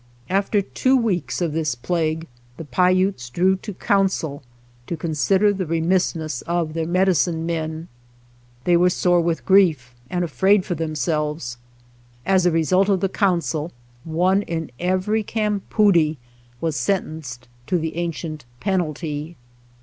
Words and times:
After 0.31 0.63
two 0.63 0.97
weeks 0.97 1.41
of 1.41 1.53
this 1.53 1.75
plague 1.75 2.25
the 2.57 2.65
Pai 2.65 2.89
utes 2.91 3.29
drew 3.29 3.55
to 3.57 3.75
council 3.75 4.41
to 4.87 4.97
consider 4.97 5.53
the 5.53 5.67
re 5.67 5.79
missness 5.79 6.41
of 6.47 6.73
their 6.73 6.87
medicine 6.87 7.45
men. 7.45 7.87
They 8.63 8.75
were 8.75 8.89
sore 8.89 9.21
with 9.21 9.45
grief 9.45 9.93
and 10.09 10.25
afraid 10.25 10.65
for 10.65 10.73
them 10.73 10.95
selves; 10.95 11.57
as 12.25 12.47
a 12.47 12.51
result 12.51 12.89
of 12.89 12.99
the 13.01 13.09
council, 13.09 13.73
one 14.03 14.41
in 14.41 14.71
every 14.79 15.21
campoodie 15.23 16.17
was 16.59 16.75
sentenced 16.75 17.47
to 17.67 17.77
the 17.77 17.95
an 17.95 18.11
cient 18.11 18.41
penalty. 18.59 19.35